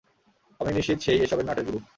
[0.59, 1.81] আমি নিশ্চিত সে-ই এসবের নাটের গুর।